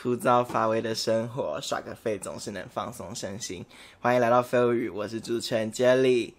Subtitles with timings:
[0.00, 3.66] 枯燥乏味的生活，耍个废总是能放松身心。
[4.00, 6.34] 欢迎来到废物语，我是主持人 Jelly。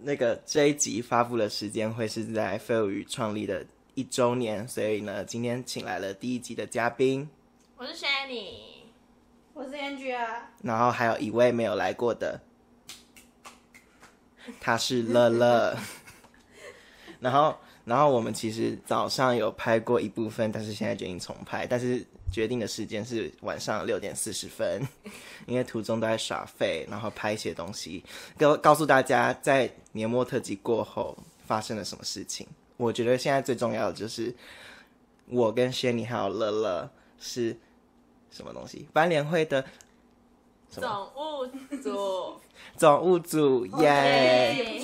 [0.00, 7.28] 那个这一集发布的时间会是在废物语创立的一周年，所以呢，今天请来了第一集的嘉宾，
[7.76, 8.84] 我是 Shanny，
[9.52, 12.40] 我是 Angela，然后还有一位没有来过的，
[14.60, 15.76] 他是乐乐。
[17.20, 24.82] 然后，然后我们其实早上有拍过一部分，但是现在决定重拍，但是决定的时间是晚上六点四十分，
[25.46, 28.04] 因为途中都在耍废，然后拍一些东西，
[28.36, 31.16] 告告诉大家在年末特辑过后
[31.46, 32.46] 发生了什么事情。
[32.76, 34.34] 我觉得现在最重要的就是
[35.26, 37.56] 我跟轩尼还有乐乐是
[38.32, 38.88] 什么东西？
[38.92, 39.64] 班联会的
[40.72, 42.40] 总务组，
[42.78, 44.80] 总务组，耶！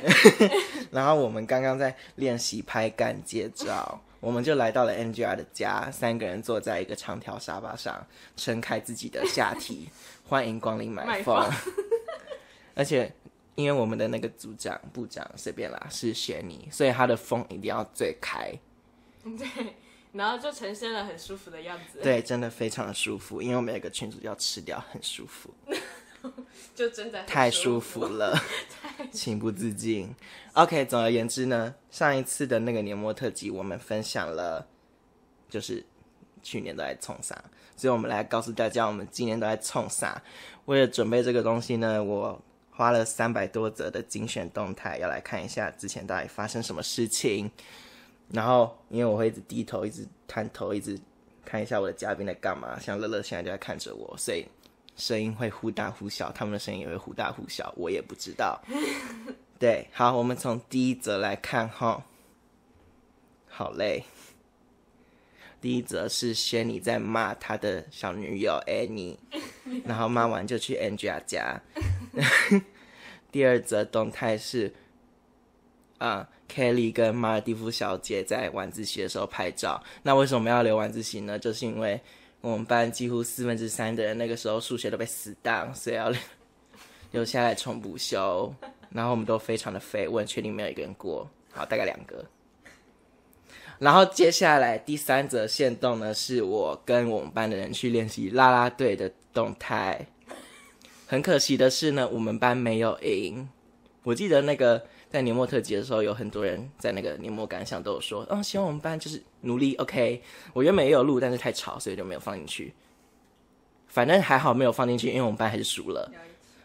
[0.90, 9.90] 然后我们刚刚在练习拍干接照，我们就来到了 NGR 的家，三个人坐在一个长条沙发上，撑开自己的下体，
[10.26, 11.74] 欢迎光临买买风风。
[12.74, 13.12] 而且
[13.56, 18.50] 因为我们的那个组长、部长随便啦是雪妮，所以他的风一定要最开，
[19.22, 19.46] 对，
[20.14, 23.42] 然后就呈现了很舒服的样子，，对，真的非常的舒服。
[23.42, 25.52] 因为我们有个群主要吃掉，很舒服，
[26.72, 28.40] 就真的很太舒服，服了，
[29.12, 30.14] 情不自禁。
[30.52, 34.64] OK，总而言之呢，上一次的那个年末特辑，我们分享了，
[35.50, 35.84] 就是
[36.44, 37.34] 去年都在冲啥，
[37.76, 40.22] 所以我们来告诉大家，我们今年都在冲啥。
[40.66, 42.40] 为了准备这个东西呢，我
[42.70, 47.50] 花了三百多则的精选动态，要来看一下之前到底发生什么事情。
[48.30, 50.98] 然后，因为我会一直低头，一直探头，一直
[51.44, 52.78] 看一下我的嘉宾在干嘛。
[52.78, 54.46] 像乐乐现在就在看着我，所以
[54.96, 58.60] 声音会忽大忽小，他们的声音也会忽大忽小，我也不知道。
[59.58, 62.04] 对，好，我们从第一则来看哈。
[63.46, 64.04] 好嘞。
[65.60, 69.16] 第一则是轩尼在骂他的小女友 Annie，
[69.86, 71.58] 然后骂完就去 Angela 家。
[73.32, 74.74] 第二则动态是，
[75.96, 79.82] 啊、k e l l y 跟马尔蒂夫小姐在晚自习的时候拍照。
[80.02, 81.38] 那为什么要留晚自习呢？
[81.38, 82.00] 就是因为
[82.40, 86.20] 我们班几乎四分之三的人那个时候数学都被死当，所以要留
[87.12, 88.54] 留下来重补修。
[88.90, 92.24] 然后我们都非常的废，我很确定没有一个人过，好，大概两个。
[93.80, 100.06] 然后接下来第三则线动呢，是我跟我们班的人去练习啦啦队的动态。
[101.06, 103.48] 很可惜的是呢，我们班没有赢。
[104.04, 109.76] 我记得那个在年末特辑的时候，有很多人在那个年末感想都有说，嗯，希望我们班就是努力。
[109.76, 110.20] OK，
[110.52, 112.74] 我原本也有录，但是太吵，所以就没有放进去。
[113.86, 116.10] 反正还好没有放进去，因为我们班还是输了。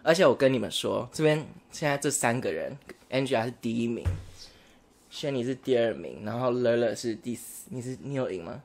[0.02, 2.76] 而且我跟你们说，这边现在这三个人
[3.12, 4.04] ，Angela 是第一名，
[5.12, 7.68] 轩尼是第二名，然后乐乐是第四。
[7.70, 8.64] 你是你有赢吗？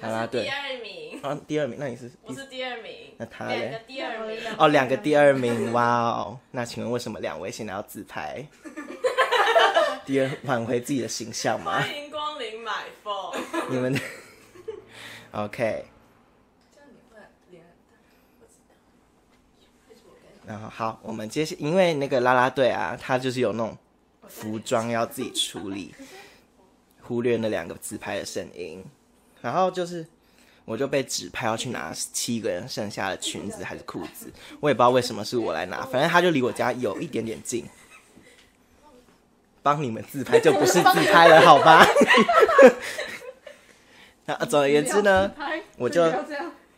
[0.00, 3.84] 啦啦队第二名，啊，第二名，那你是第我是第二名，那他两个嘞？
[3.86, 6.38] 第二名，哦，两个第二名， 哇哦！
[6.52, 8.46] 那请问为什么两位现在要自拍？
[10.06, 11.80] 第二挽回自己的形象吗？
[11.80, 12.72] 欢迎光临买
[13.02, 13.12] 风，
[13.68, 14.00] 你们的
[15.32, 15.84] OK，
[16.74, 17.62] 这样你会脸
[20.46, 23.76] 然后好，我们接下，因为那个啦啦队啊，他就是有那种
[24.26, 25.94] 服装要自己处理，
[27.02, 28.82] 忽略那两个自拍的声音，
[29.40, 30.06] 然后就是
[30.64, 37.64] 我就被指派要去拿七个人剩下的裙子还是裤子，我也不知道为什么是我来拿，反正他就离我家有一点点近，
[39.62, 41.86] 帮你们自拍就不是自拍了，好吧？
[44.26, 45.32] 那总而言之呢，
[45.76, 46.04] 我就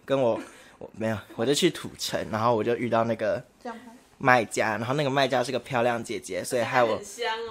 [0.05, 0.41] 跟我
[0.79, 3.45] 我没有，我就去土城，然后我就遇到那个。
[4.25, 6.97] 卖家，然后那个卖家是个漂亮姐姐，所以害我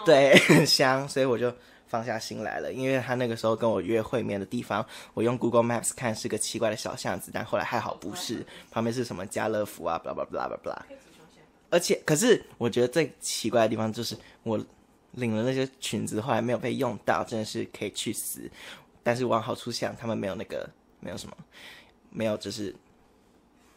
[0.05, 1.53] 对 很香，所以我就
[1.91, 2.71] 放下心来了。
[2.71, 10.81] 因为他那个时候跟我约会面的地方，我用 Google Maps 看是个奇怪的小巷子，但后来还好不是，旁边是什么家乐福啊，blah blah blah blah blah。
[11.69, 14.57] 而且，可是我觉得最奇怪的地方就是我
[15.11, 18.49] 领了那些裙子，后来没有被用到，真的是可以去死。
[19.03, 21.35] 但是往好处想，他们没有那个没有什么，
[22.09, 22.75] 没有就是，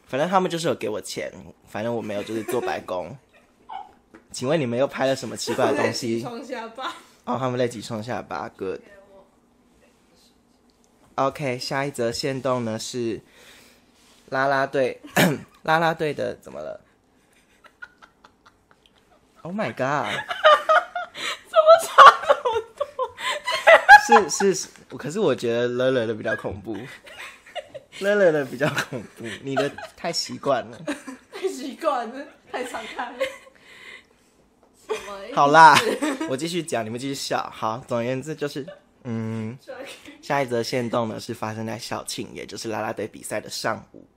[0.05, 1.31] 反正他们就是有给我钱，
[1.65, 3.15] 反正我没有就是做白工。
[4.31, 6.21] 请问你们又拍了什么奇怪的东西？
[7.25, 8.79] 哦，他们累积冲下巴，good。
[11.15, 13.21] OK，下一则线动呢是
[14.29, 15.01] 啦啦队，
[15.63, 16.81] 啦啦队的怎么了
[19.41, 20.13] ？Oh my god！
[21.49, 22.85] 怎么差那么多？
[24.29, 24.67] 是是是，
[24.97, 26.77] 可是我觉得乐乐的比较恐怖，
[27.99, 30.77] 乐乐的比较恐怖，你的太习惯了。
[31.33, 33.19] 太习惯了，太常看了。
[35.33, 35.77] 好啦，
[36.29, 37.49] 我继续讲，你们继续笑。
[37.53, 38.65] 好，总而言之就是，
[39.03, 39.57] 嗯，
[40.21, 44.07] 下一则线动呢是发生在校庆，也就是啦啦队比赛的上午。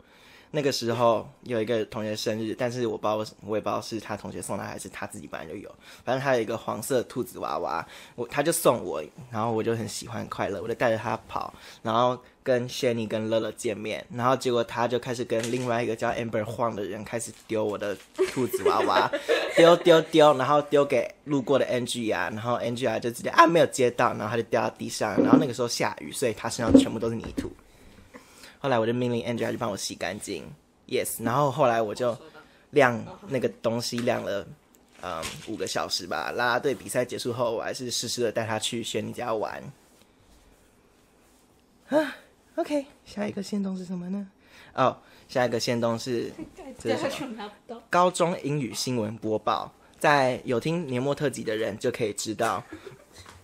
[0.50, 5.70] 那个时候有一个同学生日，但是我不知道，我也不知道是他同学送他还是他自己本来就有。
[6.04, 11.52] 反正他有一个黄色兔子娃娃，我他就送我，然后我就很喜欢快乐，我就带着他跑，
[11.82, 17.96] 然后跟 Shanny 跟乐乐见面，然后结果他就开始跟另外一个叫 Amber 晃的人开始丢我的
[18.32, 19.10] 兔子娃娃，
[19.54, 27.52] 丢丢丢，然后丢给路过的 NG 啊，然后 NG 啊就直接啊没有接到，然后他就掉到地上，然后那个时候下雨，所以他身上全部都是泥土。
[28.58, 30.44] 后来我就命令 Angela 去帮我洗干净
[30.88, 31.22] ，yes。
[31.22, 32.16] 然后后来我就
[32.70, 34.46] 晾那个东西晾了，
[35.02, 36.30] 嗯，五个小时吧。
[36.32, 39.62] 啦啦队比赛结束后，我还是实时的带他去轩尼家玩。
[41.88, 42.16] 啊
[42.56, 44.28] ，OK，下一个线动是什么呢？
[44.74, 46.30] 哦，下一个线动是
[46.78, 47.36] 这是什么？
[47.36, 47.82] 拿不到。
[47.88, 52.62] 高中英语新闻播报，在有听年末特辑的人就可以知道。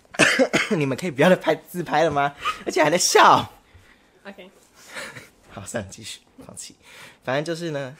[0.77, 2.35] 你们可以不要再拍自拍了吗？
[2.67, 3.49] 而且还在笑。
[4.25, 4.51] OK，
[5.55, 6.75] 好， 算了，继续放弃。
[7.23, 7.97] 反正就是呢，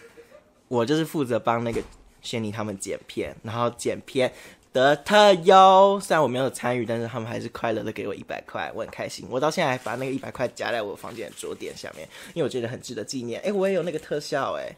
[0.67, 1.81] 我就是负责帮那个
[2.21, 4.33] 轩尼他们剪片，然后剪片
[4.73, 6.01] 得特优。
[6.01, 9.25] 虽然我没有参与，但是他们还是快乐的给我一百块，我很开心。
[9.31, 13.41] 我到现在还把那个一百块夹在我房间的桌垫下面，因为我觉得很值得纪念。
[13.43, 14.75] 哎，我也有那个特效哎。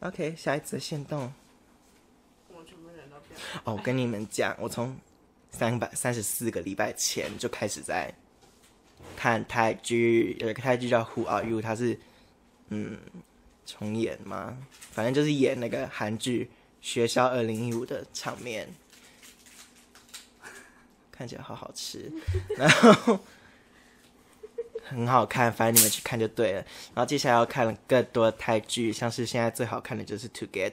[0.00, 1.32] OK，下一则线动。
[2.48, 4.94] 我全部人都变哦，我跟你们讲，我从
[5.50, 8.12] 三百三十四个礼拜前就开始在
[9.14, 11.98] 看泰剧，有一个泰剧叫《Who Are You》，它是
[12.68, 12.98] 嗯
[13.64, 14.56] 重演吗？
[14.92, 16.44] 反正就是演那个韩剧
[16.80, 18.68] 《学校二零一五》的场面，
[21.10, 22.10] 看起来好好吃，
[22.56, 23.18] 然后
[24.84, 26.64] 很好看，反正你们去看就对了。
[26.94, 30.70] 然后接下来要看更多泰剧，像是现在最好看的就是《Together》，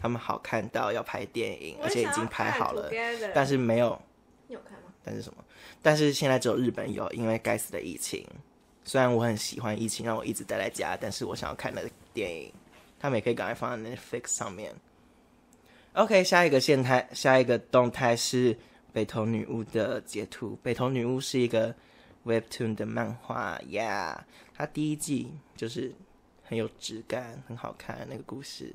[0.00, 2.90] 他们好看到要拍电影，而且已经拍好了，
[3.34, 4.00] 但是没有
[4.48, 4.91] 你有看吗？
[5.02, 5.44] 但是什么？
[5.82, 8.26] 但是现在只有日本有，因为该死的疫情。
[8.84, 12.52] 虽然我很喜欢疫情让我一直待在家，但是我想要看的电影，
[12.98, 14.74] 他们也可以赶快放在 Netflix 上面。
[15.92, 18.56] OK，下一个线态，下一个动态是
[18.92, 20.58] 北投女巫的截图。
[20.62, 21.74] 北投女巫是一个
[22.24, 24.16] Webtoon 的漫画，Yeah，
[24.54, 25.92] 它第一季就是
[26.42, 28.74] 很有质感，很好看，那个故事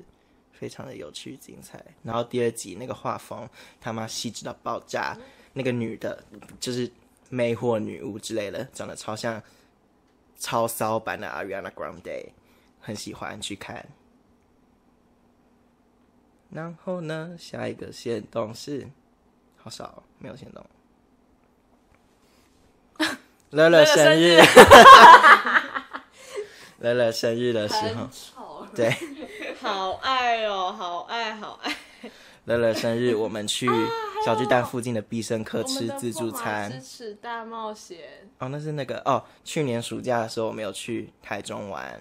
[0.52, 1.84] 非常的有趣精彩。
[2.02, 3.48] 然后第二集那个画风
[3.80, 5.16] 他妈细致到爆炸，
[5.52, 6.24] 那个女的
[6.60, 6.90] 就是
[7.28, 9.42] 魅惑女巫之类的，长得超像
[10.38, 12.30] 超骚版的 Ariana Grande，
[12.80, 13.86] 很喜欢去看。
[16.50, 18.88] 然后呢，下一个线动是
[19.56, 20.64] 好少哦、没有线动。
[23.50, 24.38] 乐乐生日，
[26.80, 27.74] 乐乐生日的时
[28.34, 28.94] 候，对，
[29.60, 31.74] 好爱哦，好爱，好爱。
[32.48, 33.68] 乐乐生日，我们去
[34.24, 36.72] 小巨蛋附近的必胜客吃自助餐。
[36.72, 37.98] 支持大冒险，
[38.38, 42.00] 哦，那是那个哦，去年暑假的时候我们有去台中玩，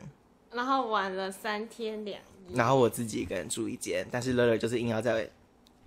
[0.51, 2.55] 然后玩了三天两夜。
[2.55, 5.29] 然后我自己一个人住一间，但是乐乐就是硬要在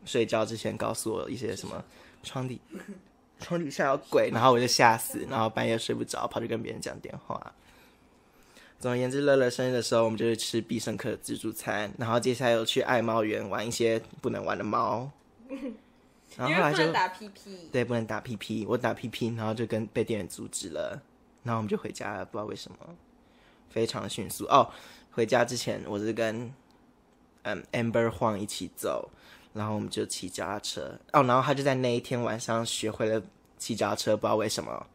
[0.05, 1.83] 睡觉之前告诉我一些什么
[2.23, 2.61] 床底
[3.41, 7.55] 床底下有鬼，然后我就吓死，然后半夜睡不着，跑去跟别人讲电话。
[8.81, 15.11] 总而言之，乐乐生日的时候，我们就去吃必胜客自助餐，然后接下来又去爱猫园玩一些不能玩的猫，
[16.35, 17.69] 然后因后来就打屁屁。
[17.71, 20.99] 对，不能打屁屁，我打屁屁，然后就跟被店员阻止了，
[21.43, 22.79] 然后我们就回家了，不知道为什么，
[23.69, 24.71] 非常迅速哦。
[25.13, 26.51] 回家之前，我是跟
[27.43, 29.11] 嗯 Amber 晃一起走，
[29.53, 33.23] 然后我们就骑脚踏车哦，然后他就在那一天晚上学会了
[33.59, 34.87] 骑脚踏车，不知道为什么，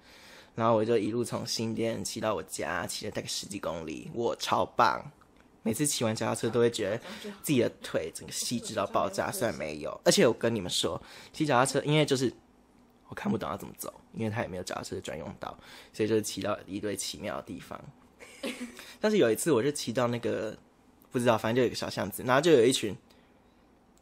[0.56, 5.12] 然后我就一路从新店骑到我家，骑了大概十几公里，我超棒。
[5.62, 6.98] 每次骑完脚踏车都会觉得
[7.42, 11.02] 自己的腿整个细致到爆炸，虽然没有，而且我跟你们说，
[11.34, 12.32] 骑脚踏车因为就是
[13.10, 15.58] 我看不懂要怎么走，因为它也没有脚踏车专用道，
[15.92, 17.84] 所以就是骑到一堆奇妙的地方。
[19.02, 20.56] 但是有一次我就骑到那个
[21.12, 22.96] 不知道，反正就有一个小巷子，然后就有一群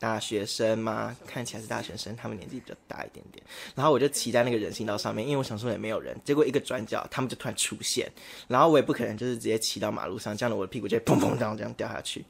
[0.04, 3.42] 大学生吗，看起来是大学生，他们年纪比较大一点点。
[3.74, 8.12] 然后我就骑在那个人行道上面，因为我想说也没有人，结果一个转角，他们就突然出现，
[8.50, 12.26] 然后我也不可能就是直接骑到马路上，这样的我的屁股就会砰砰这样这样掉下去。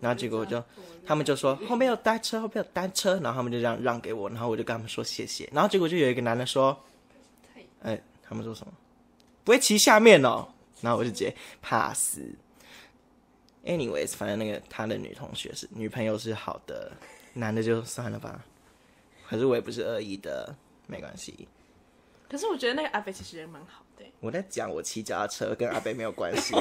[0.00, 0.62] 然后结果我就，
[1.04, 5.50] 他们就说后面有单车，后面有单车，然后他们就这样让给我，然后我就跟他们说谢谢。
[5.52, 6.78] 然后结果就有一个男的说，
[7.82, 8.72] 哎，他们说什么？
[9.42, 10.46] 不会骑下面哦。
[10.80, 12.20] 然后我就直接 pass。
[13.64, 16.92] Anyways，反正那个他的女同学是女朋友是好的，
[17.36, 18.44] 男的就算了吧。
[19.28, 20.54] 可是我也不是恶意的，
[20.86, 21.48] 没关系。
[22.28, 26.54] 可是我觉得那个阿北其实人蛮好的欸，我在讲我骑脚踏车跟阿北没有关系。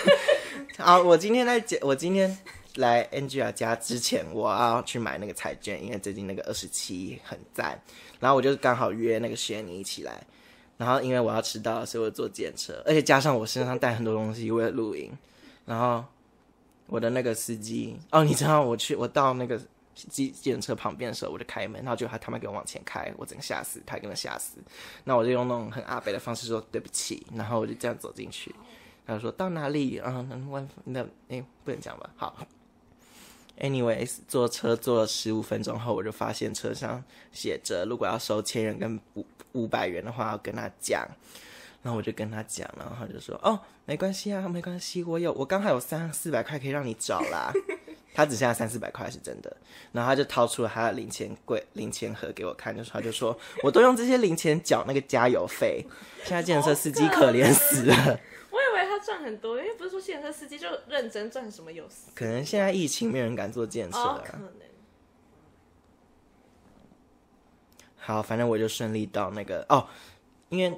[0.76, 2.36] 好，我今天在讲，我今天
[2.76, 7.80] 来 Angela 家之前，我要去买那个彩券，因为最近那个二十七很赞，
[8.20, 10.26] 然后我就刚好约那个雪妮一起来，
[10.76, 15.10] 然后因为我要迟到，所以我坐电车，而且加上我身上带很多东西为了露营，
[15.64, 16.04] 然后
[16.86, 19.58] 我的那个司机，哦，你知道我去我到那个
[20.08, 24.58] 机电车旁边的时候，我就开门，然后就他他妈给我往前开，我整个吓死，他跟着吓死，
[25.04, 28.54] 那我就用那种很阿北的方式说对不起，然后我就这样走进去。
[29.06, 29.98] 他说到哪里？
[29.98, 32.08] 啊，万那哎，不能讲吧？
[32.16, 32.46] 好
[33.58, 41.06] ，anyways，坐车坐了十五分钟后，我就发现车上写着，如果要收千元跟五五百元的话，要跟他讲。
[41.82, 47.52] 然后我就跟他讲，然后他就说，哦，没关系啊，没关系，我有，我刚好有三四百块可以让你找啦。
[48.14, 49.56] 他只剩下三四百块是真的，
[49.92, 55.84] 然后他就掏出了他的零钱柜、零钱盒给我看，就说他就说，我都用这些零钱缴那个加油费，
[56.24, 58.20] 现在建设司机可怜死了。
[58.50, 64.24] 我以为他赚很多，因为不是说现车司机就认真赚什么有死可能现在疫情，没有人敢做建设哦，了。
[64.26, 64.48] 可能
[67.96, 69.86] 好，反正我就顺利到那个哦，
[70.48, 70.76] 因为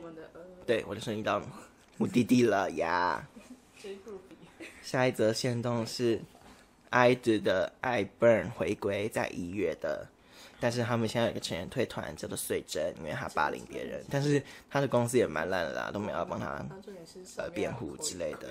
[0.67, 1.43] 对我就顺利到
[1.97, 3.27] 目的地了呀。
[3.81, 4.37] 追不比
[4.83, 6.21] 下一则线动是
[6.95, 10.07] i d 的 i burn 回归在一月的，
[10.61, 16.65] 但是他们现在有一个成员退团叫做穗珍，因为他霸凌别人，但是他的公司也蛮烂的啦，都没有帮他
[17.37, 18.49] 呃辩护之类的。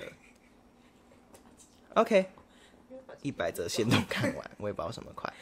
[1.94, 2.26] OK，
[3.22, 5.32] 一百则先都看完，我也不知道什么快。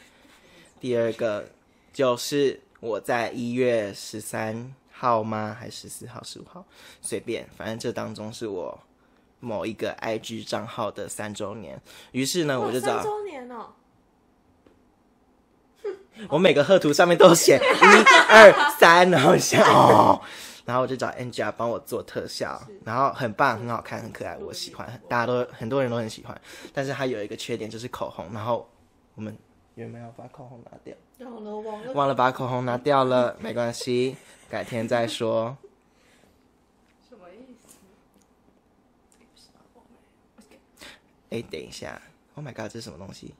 [0.79, 1.49] 第二个
[1.91, 5.53] 就是我在一月十三号吗？
[5.59, 6.65] 还是十四号、十五号？
[7.01, 8.79] 随便，反正这当中是我
[9.43, 11.79] 某一个 IG 账号的三周年。
[12.13, 13.67] 于是呢，我就找三周年哦，
[16.29, 17.85] 我每个贺图上面都写 一
[18.29, 20.21] 二三，然后想哦，
[20.65, 26.39] 然后我就找 Angela 帮我做特效，然后很棒，很好看，很可爱，我喜欢，大家都很多人都很喜欢。
[26.71, 28.69] 但是它有一个缺点就是口红，然后
[29.15, 29.37] 我们
[29.75, 30.95] 原本要把口红拿掉，
[31.29, 31.43] 忘
[31.83, 31.91] 了。
[31.93, 34.15] 忘了把口红拿掉了，没关系，
[34.49, 35.57] 改天再说。
[37.09, 37.77] 什么意思？
[41.33, 41.99] 哎，等一下
[42.35, 43.33] ，Oh my god，这是什么东西？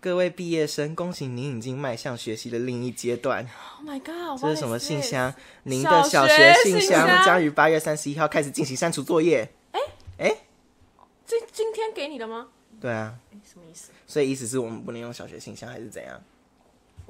[0.00, 3.44] 各位毕业生，恭喜您已经迈向学习的另一阶段。
[3.80, 4.40] Oh my god！
[4.40, 5.34] 这是什么信箱？
[5.64, 9.52] 您的小小学学信信箱将于八月三十一号开始进行删除作业。
[11.26, 12.50] 这今天给你的吗？
[12.80, 13.90] 对啊，哎，什么意思？
[14.06, 16.22] 所以意思是我们不能用小学信箱，还是怎样？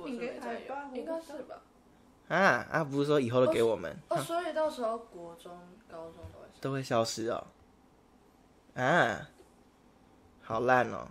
[0.06, 1.60] 应该还吧应该是吧？
[2.28, 5.52] 啊啊，不是说以后都给我们，哦，所以到时候国中、
[5.90, 6.46] 高中都会。
[6.62, 7.46] 都会消失哦。
[8.74, 9.28] 啊，
[10.42, 11.08] 好烂哦。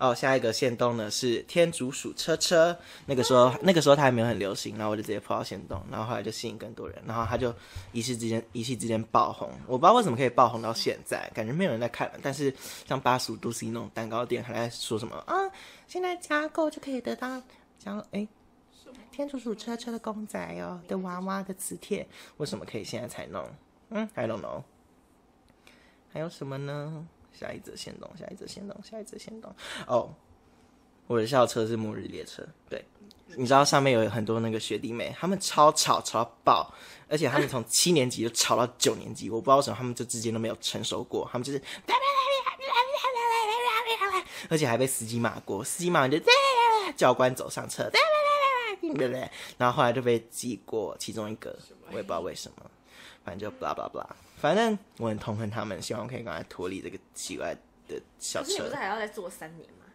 [0.00, 7.54] 哦，下一个线动呢是天竺鼠车车，那个时候那个时候它还没有很流行，然后我就直接抛到线动，然后后来就吸引更多人，然后它就
[7.92, 12.52] 一时之间一夕之间爆红，我不知道为什么可以爆红到现在，感觉没有人在看了，但是
[12.88, 15.34] 像八十五度 C 那种蛋糕店还在说什么啊，
[15.86, 17.42] 现在加购就可以得到
[17.78, 18.26] 加哎
[19.12, 22.08] 天竺鼠车车的公仔哦的娃娃的磁铁，
[22.38, 23.46] 为什么可以现在才弄？
[23.90, 24.62] 嗯，I don't know。
[26.12, 27.06] 还有什么呢？
[27.32, 29.54] 下一则先动，下一则先动，下一则先动。
[29.86, 30.14] 哦，
[31.06, 32.82] 我的校车是末日列车，对，
[33.36, 36.72] 你知道上面有很多那个学弟妹，他们超吵，吵到爆，
[37.08, 41.60] 而且他们从七年级就吵到九年级，我不知道为什么他们这之间都没有成熟过，他们就是，
[44.48, 46.18] 而且还被司机骂过，司机骂完就
[46.96, 47.90] 教官走上车，
[49.58, 51.54] 然后后来就被记过其中一个，
[51.90, 52.70] 我也不知道为什么，
[53.24, 57.54] 反正就 blah blah blah，反正我很痛恨他们，希望我可以赶快脱离这个奇怪
[57.88, 59.86] 的小车可是你不是，还要再做三年吗？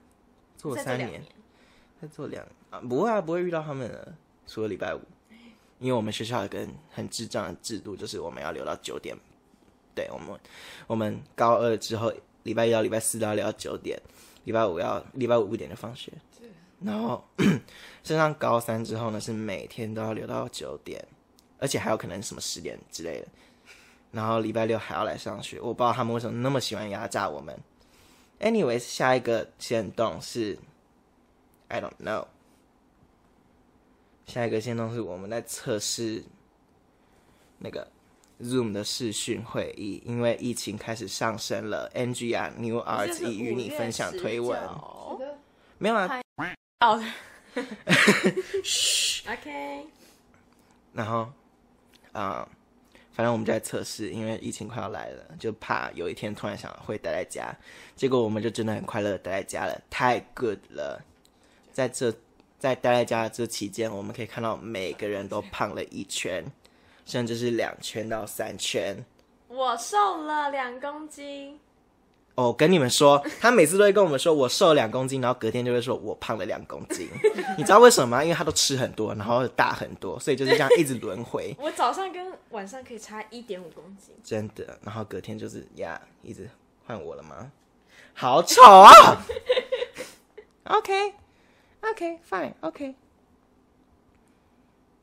[0.57, 1.23] 做三年再做两年，
[2.01, 4.13] 再做两啊，不会啊，不会遇到他们的，
[4.47, 5.01] 除了礼拜五，
[5.79, 9.15] 因为我们学校有个很智障的制度，就是我们要留到九点，
[9.95, 10.39] 对我们
[10.87, 12.11] 我们高二之后，
[12.43, 13.99] 礼拜一到礼拜四都要留到九点，
[14.45, 16.11] 礼拜五要礼拜五五点就放学，
[16.83, 17.23] 然后
[18.03, 21.03] 升上高三之后呢，是每天都要留到九点，
[21.59, 23.27] 而且还有可能什么十点之类的，
[24.11, 27.57] 然后礼拜六还要来上学，我不知道他们为什么那么喜欢压榨我们。
[28.39, 30.57] Anyways，下一个线动是
[31.67, 32.25] I don't know。
[34.25, 36.23] 下一个线动是我们在测试
[37.59, 37.87] 那个
[38.41, 41.91] Zoom 的视讯会议，因为疫情开始上升了。
[41.93, 44.59] NG 啊，New 这 Art 是已与你分享推文，
[45.77, 46.21] 没有啊？
[46.81, 47.03] 哦，
[48.63, 49.29] 嘘。
[49.29, 49.85] OK，
[50.93, 51.31] 然后
[52.11, 52.47] 啊、
[53.13, 57.53] 反正我们就在测试，因为疫情快要来了，就怕有一天突然想会待在家，
[57.95, 61.01] 结果我们就真的很快乐待在家了，太 good 了。
[61.71, 62.11] 在这
[62.57, 66.43] 在待在家的这期间，我们可以看到每个人都胖了一圈，
[67.05, 69.03] 甚至是两圈到三圈。
[69.47, 71.59] 我瘦了两公斤，
[72.41, 77.07] 哦，跟你们说， 他每次都会跟我们说我瘦了两公斤，然后隔天就会说我胖了两公斤。
[77.57, 78.23] 你知道为什么吗？
[78.23, 81.55] 因为他都吃很多，然后大很多，所以就是这样一直轮回。
[81.61, 84.13] 我早上跟晚上可以差一点五公斤。
[84.23, 86.49] 真的，然后隔天就是呀，一直
[86.85, 87.51] 换我了吗？
[88.13, 88.91] 好丑啊
[90.65, 92.95] ！OK，OK，Fine，OK。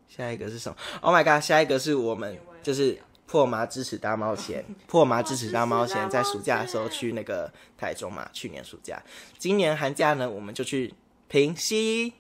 [0.09, 1.43] 下一个是什么？Oh my god！
[1.43, 2.99] 下一个是我们就是
[3.29, 9.01] 破麻支持大冒险， 破麻支持大冒险在暑假的时候去那个台中嘛，去年暑假，
[9.39, 10.95] 今年寒假呢我们就去
[11.29, 12.15] 平溪，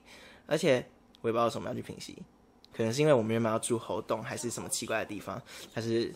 [0.46, 0.86] 而且
[1.22, 2.14] 我也不知道为什么要去平溪，
[2.76, 5.40] 可能是因为我们原本要住猴洞还是什么奇怪的地方，
[5.72, 6.14] 但是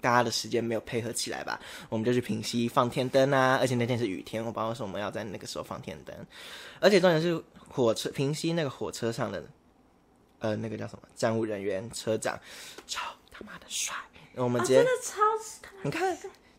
[0.00, 6.16] 大家的时间没有配合起来吧，我们就去平溪放天灯啊，而且那天是雨天，我不知道为什么要在那个时候放天灯，
[6.80, 9.44] 而且重点是火车平溪那个火车上的。
[10.44, 12.38] 呃，那个叫什么站务人员车长，
[12.86, 13.94] 超他妈的帅！
[14.34, 15.22] 我们直接、真的超
[15.82, 16.14] 你看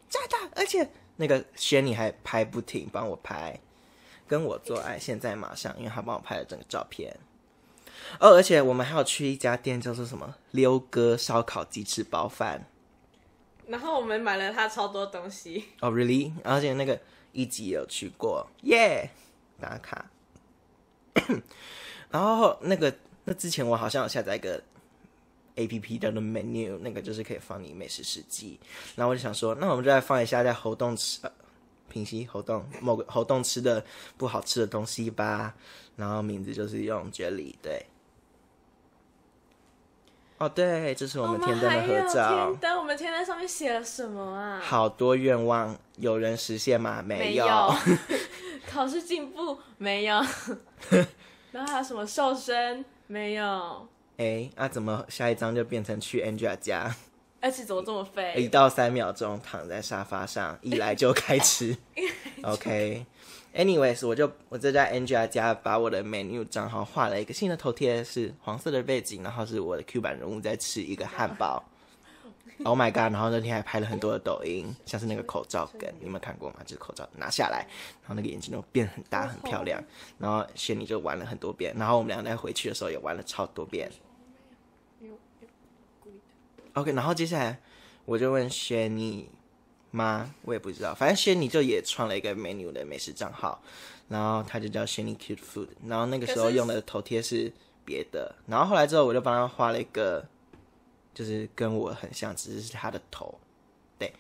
[0.10, 3.60] 炸弹，而且那个轩尼还拍不停，帮我拍，
[4.28, 7.16] 跟我做爱，现在马上，因为他帮我拍了整个照片。
[8.20, 12.66] 哦，而且我们还有去一家店，叫做什么溜哥烧烤鸡翅包饭。
[13.68, 16.32] 然后我们买了他超多东西，哦，really？
[16.44, 17.00] 而且那个
[17.34, 19.12] 一集有去过，耶、
[19.62, 20.10] 打卡。
[22.12, 24.62] 然后那个那之前我好像有下载一个
[25.56, 28.60] A P P 叫做 Menu，那个就是可以放你美食史记。
[28.96, 31.32] 然后我就想说，那我们就来放一下在喉动吃，呃、
[31.90, 33.84] 平息喉动某个喉动吃的
[34.18, 35.56] 不好吃的东西吧。
[35.96, 37.86] 然后名字就是用 Jelly，对。
[40.38, 42.60] 哦，对，这是我们天灯的合照天。
[42.60, 44.60] 灯，我们天灯上面写了什么啊？
[44.62, 47.02] 好多愿望，有人实现吗？
[47.02, 47.46] 没有。
[48.70, 50.16] 考试进步没有。
[51.54, 53.88] 然后还有什么瘦身没有？
[54.18, 56.96] 哎，那、怎么下一张就变成去 Angela 家？
[57.42, 58.48] 而且怎么这么一？
[58.48, 61.78] 到三秒钟躺在沙发上，一来就开吃。
[62.42, 71.64] OK，anyways，、我就我就在 Angela 家把我的 menu 账号画了一个新的头贴，是黄色的背景，然后是我的 Q 版人物在吃一个汉堡。
[72.64, 73.14] Oh my god！
[73.14, 76.62] 然后那天还拍了很多的抖音，像是那个口罩梗，你有没有看过吗？
[76.66, 77.68] 就是口罩拿下来，
[78.02, 79.84] 然后那个眼睛都变很大很漂亮，
[80.18, 83.92] 然后仙女就玩了很多遍，然后我们俩在回去的时候也玩了超多遍。
[86.74, 87.60] OK，然后接下来
[88.06, 89.30] 我就问仙女
[89.92, 93.62] 妈，我也不知道，反正仙女就也创了一个 menu 的美食账号，
[94.08, 97.52] 然后她就叫仙女 cute food，然后那个时候用的头贴是
[97.84, 100.26] 别的，然后后来之后我就帮她画了一个，
[101.16, 103.40] 就是跟我很像，只是是他的头，
[103.98, 104.14] 对。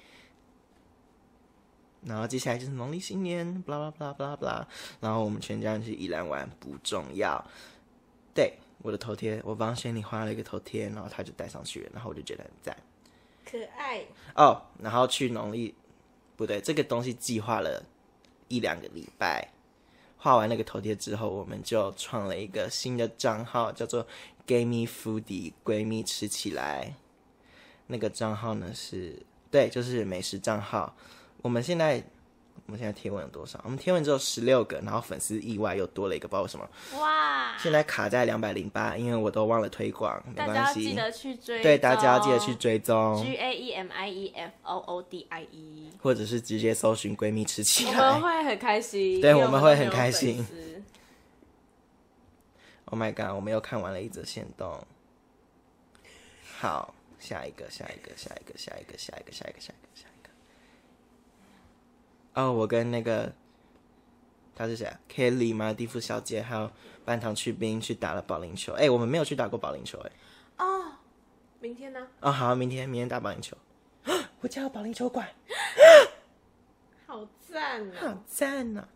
[2.03, 4.67] 然后接下来就是农历新年，巴拉巴拉巴拉巴拉，
[5.01, 7.43] 然后我们全家人去宜兰玩，不重要。
[8.33, 12.77] 对，我的头贴，我帮仙女画了一个头贴，然后他就戴上去了，然后我就觉得很赞。
[13.43, 14.05] 可爱。
[14.35, 15.73] 哦，然后去农历
[16.35, 17.83] 不对，这个东西计划了
[18.47, 19.51] 一两个礼拜，
[20.25, 24.07] 画完那个头贴之后，我们就创了一个新的账号，叫做
[24.47, 26.95] “Gamey Foodie”，闺蜜吃起来。
[27.85, 30.95] 那个账号呢是，对，就是美食账号。
[31.43, 32.03] 我们现在
[32.67, 33.61] 我们现在贴文有多少？
[33.63, 36.67] 我们贴文只有十六个，然后粉丝意外又多了一个，不知道为什么。
[36.99, 37.55] 哇！
[37.59, 40.83] 现在卡在两百零八，因为我都忘了推广，没大家关系。
[40.83, 43.23] 要记得去追，对，大家要记得去追踪。
[43.23, 50.43] G A E M I E F O O D I E，或者是直接搜寻“闺蜜吃起我来们会很开心，对我们会很开心”。
[52.85, 53.35] Oh my god！
[53.35, 54.83] 我们又看完了一则线动。
[56.57, 60.14] 好，下一个，下一个，下一个，下一个，下一个，下一个，下一个，下一个。
[62.35, 63.33] 哦，我跟那个
[64.55, 65.73] 他是谁啊？Kelly 吗？
[65.73, 66.69] 蒂芙小姐还有
[67.03, 68.73] 半糖去冰去打了保龄球。
[68.73, 70.11] 哎、我们没有去打过保龄球哎、
[70.65, 70.91] 哦，
[71.59, 72.07] 明天呢？
[72.19, 73.57] 哦，好，明天明天打保龄球。
[74.41, 75.27] 我家有保龄球馆，
[77.07, 78.17] 好赞啊好哦！
[78.27, 78.87] 赞啊、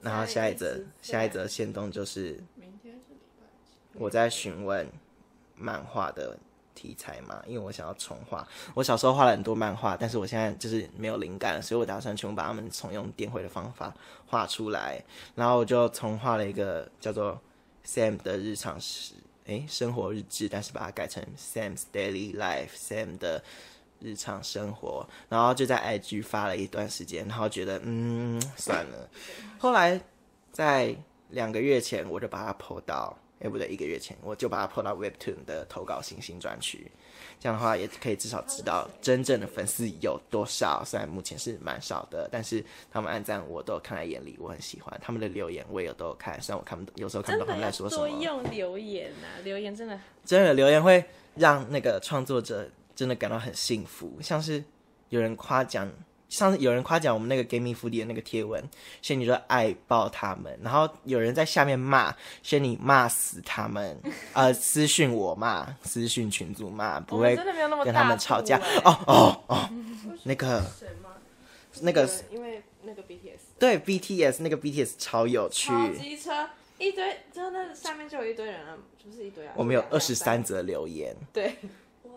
[0.00, 3.98] 然后下一则下一则线动就是明天是礼拜几？
[3.98, 4.88] 我在询问
[5.54, 6.38] 漫画的
[6.76, 8.46] 题材嘛，因为我想要重画。
[8.74, 13.92] 我小时候画了很多漫画，但是我现在就是没有灵感了，所以我打算全部把它们重用电绘的方法
[14.26, 15.02] 画出来。
[15.34, 17.40] 然后我就重画了一个叫做
[17.84, 19.14] Sam 的日常时
[19.46, 23.42] 诶生活日志，但是把它改成 Sam's Daily Life，Sam 的
[24.00, 29.08] 日常生活，然后就在 IG 发了一段时间，然后觉得嗯算了，
[29.58, 30.00] 后来
[30.52, 30.94] 在
[31.30, 36.90] 两个月前我就把它 PO 到，哎不对，一个月前我就把它 PO 到 Webtoon 的投稿星星专区，
[37.38, 44.98] 这样的话也可以至少知道真正的粉丝有多少，虽然目前是蛮少的，但是他们按赞我都有看在眼里，我很喜欢。
[45.02, 48.08] 他们的留言我也有都有看，虽然我看不懂，有时候看不懂他们在说什么。
[48.08, 50.00] 用留言呐、留言真的。
[50.24, 54.64] 真的留言会让那个创作者真的感到很幸福，像是
[55.10, 55.92] 有人夸奖，
[56.28, 58.62] 上次有人夸奖我们那个 Game Me Foodie 的那个贴文，
[59.00, 63.96] 仙女说爱爆他们，然后有人在下面骂仙女骂死他们，
[64.34, 68.58] 呃，私讯我骂，私讯群主骂，不会真的没有那么跟他们吵架。
[68.84, 69.70] 哦哦哦，
[70.24, 71.10] 那个谁吗？
[71.82, 79.52] 那个对因为那个 BTS 对 BTS 那个 BTS 超有趣，机车一堆，真的下面就有一堆人啊，就是一堆啊。
[79.56, 81.14] 我们有两二十三，则留言。
[81.32, 81.56] 对，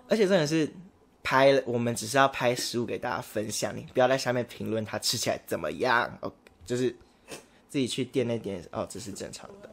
[0.08, 0.72] 而且真的是
[1.24, 6.32] 拍了，我们只是要拍食物给大家分享，你不要在下面评论它吃起来怎么样哦，
[6.66, 6.96] 就是
[7.70, 9.70] 自己去店内点哦，这是正常的。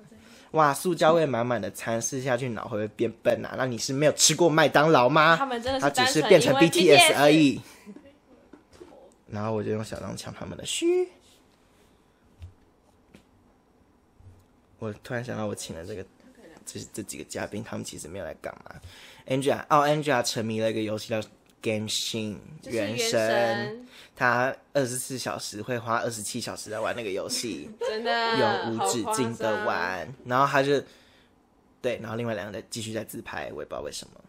[0.53, 3.55] 哇，塑胶味满满的餐吃下去脑会不会变笨啊？
[3.59, 5.37] 那你是没有吃过麦当劳吗？
[5.37, 7.31] 他们真的它是只是变成 BTS 而。
[7.31, 7.61] 已。
[9.29, 11.09] 然后我就用小张抢他们的嘘。
[14.79, 16.07] 我突然想到，我请了这个
[16.65, 18.77] 这这几个嘉宾，他们其实没有来干嘛。
[19.27, 21.21] Angela 哦，Angela 沉迷了一个游戏叫
[21.61, 27.71] Game Shin 就是原原神，神，他二十四小时会花二十七小时在玩那个游戏。
[27.81, 29.65] 真的永无止境的。
[29.65, 30.81] 玩，然后他就
[31.83, 34.21] 对，然后另外两个在继续在自拍，我也不知道为什么。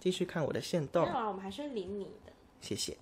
[0.00, 2.32] 继续看我的线动我们还是会理你的。
[2.60, 2.96] 谢谢。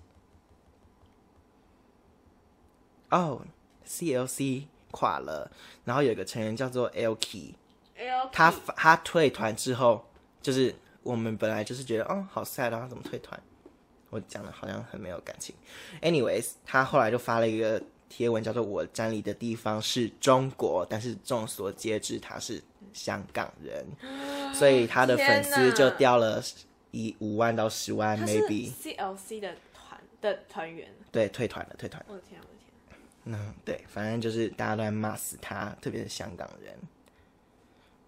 [3.09, 3.41] 哦、
[3.83, 5.49] c l c 垮了，
[5.83, 7.53] 然后有一个成员叫做 Elky，
[7.97, 10.05] 哎呦，他他退团之后，
[10.41, 13.39] 就是我们本来就是觉得哦好 sad 啊，他怎么退团？
[14.09, 15.55] 我讲的好像很没有感情。
[16.01, 22.61] Anyways，他后来就发了一个贴文，叫做“我站立的地方是中国”，但是众所皆知他是
[22.91, 23.85] 香港人，
[24.53, 26.43] 所以他的粉丝就掉了
[26.91, 30.93] 一五万到十万，maybe CLC 的团的团员。
[31.09, 32.07] 对退团了，退团了。
[32.09, 33.39] 我的天啊，我的天！
[33.39, 36.75] 嗯，对，反正就是大家都在骂死他，特别是香港人。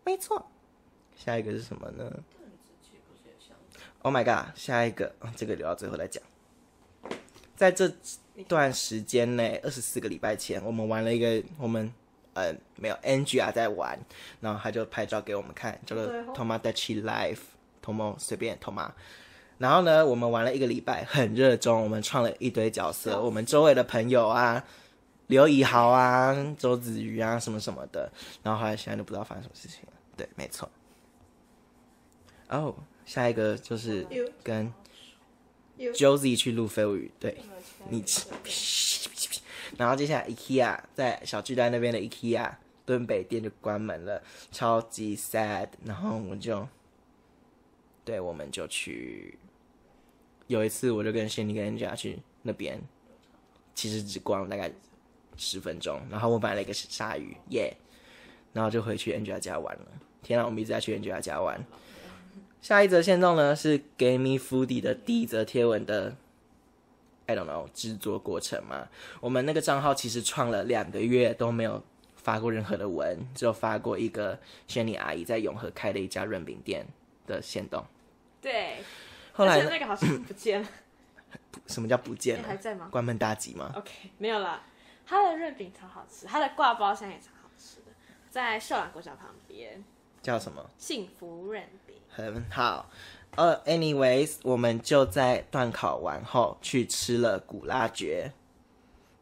[0.03, 0.45] 没错，
[1.15, 2.11] 下一个是什么呢
[4.03, 4.55] ？Oh my god！
[4.55, 6.21] 下一个，哦这个留到最后再讲。
[7.55, 7.91] 在这
[8.47, 11.91] 段时间内，二十四个礼拜前，我们玩了一个，我们
[12.33, 13.97] 呃没有 Angela 在玩，
[14.41, 18.91] 然后他就拍照给我们看，叫做对哦 Tomodachi Life，Tomo 随便 Toma。
[19.59, 24.65] 然后呢，我们玩了一个礼拜，很热衷，我们创了一堆角色，我们周围的朋友啊，
[25.27, 28.11] 刘以豪啊、周子瑜啊什么什么的，
[28.41, 29.93] 然后后来现在都不知道发生什么事情了。
[30.17, 30.69] 对，没错。
[32.49, 34.07] 哦，下一个就是
[34.43, 34.73] 跟
[35.77, 37.37] Josie 去录飞舞语，对，
[37.89, 38.03] 你
[39.77, 42.53] 然后接下来 IKEA 在小巨蛋那边的 IKEA
[42.85, 45.67] 敦北店就关门了，超级 sad。
[45.83, 46.67] 然后我们就，
[48.05, 49.37] 对，我们就去。
[50.47, 52.79] 有一次我就跟仙女跟 Angela 去那边，
[53.73, 54.71] 其实只逛了大概
[55.37, 57.75] 十分钟，然后我买了一个鲨鱼，耶、
[58.51, 59.85] 然后就回去 Angela 家玩了。
[60.21, 61.59] 天啊，我们一直在去 Angela 家玩。
[62.63, 66.15] 下一则线动呢是 Game Me Foodie 的第一则贴文的
[67.25, 68.87] ，I don't know 制作过程嘛。
[69.19, 71.83] 我们那个账号其实创了两个月都没有
[72.15, 76.87] 发过任何的文，只有发过一个轩尼阿姨在永和开的一家润饼店
[77.27, 77.83] 的线动。
[78.41, 78.77] 对，
[79.33, 80.67] 后来那个好像不见了，
[81.67, 82.43] 什么叫不见了？
[82.43, 84.63] 你还在吗关门大吉吗？？OK，没有了。
[85.05, 87.91] 它的润饼超好吃，它的挂包现在也超好吃的，
[88.29, 89.83] 在秀兰国小旁边，
[90.23, 90.67] 叫什么？
[90.79, 91.95] 幸福润饼。
[92.09, 92.89] 很好。
[93.35, 98.31] 呃，anyways，我们就在段考完后去吃了古拉爵，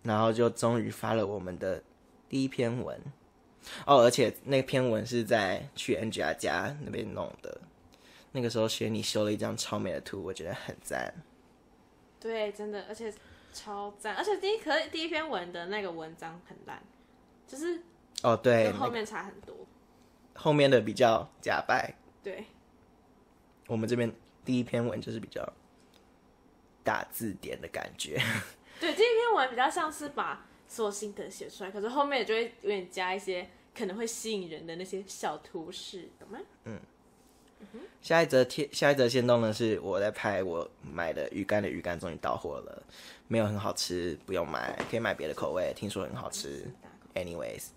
[0.04, 1.82] 然后就终于发了我们的
[2.30, 3.00] 第一篇文。
[3.86, 7.62] 哦，而且那篇文是在去 Angela 家那边弄的。
[8.34, 11.14] 那个时候学你修了一张超美的图，我觉得很赞。
[12.20, 13.14] 对，真的，而且
[13.54, 16.82] 超赞，而且第一可是第一篇文的那个文章很烂，
[17.48, 17.82] 就是
[18.24, 19.56] 哦，对，跟后面差很多。
[20.42, 22.46] 后面的比较假掰，对，
[23.68, 24.12] 我们这边
[24.44, 25.48] 第一篇文就是比较
[26.84, 28.20] 打字典的感觉。
[28.82, 36.40] 对，第一篇文比较像是把所有心得写出来，可是后面就会有点加一些可能会吸引人的那些小图示，懂吗？
[36.66, 36.80] 嗯
[38.02, 42.84] 下一则贴，下一则线动呢是我在拍我买的鱼干的鱼干终于到货了，
[43.28, 46.66] 没有很好吃，不用买，可以买别的口味，听说很好吃。
[47.14, 47.68] Anyways，